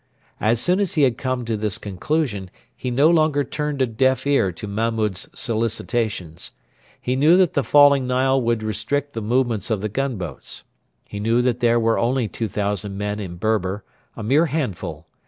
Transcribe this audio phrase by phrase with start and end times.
[0.39, 4.25] As soon as he had come to this conclusion, he no longer turned a deaf
[4.25, 6.53] ear to Mahmud's solicitations.
[6.99, 10.63] He knew that the falling Nile would restrict the movements of the gunboats.
[11.05, 13.83] He knew that there were only 2,000 men in Berber
[14.17, 15.05] a mere handful.